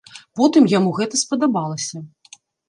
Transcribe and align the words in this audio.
Потым 0.39 0.63
яму 0.71 0.93
гэта 0.99 1.19
спадабалася. 1.25 1.97